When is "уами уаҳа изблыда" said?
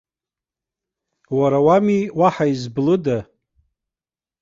1.65-3.17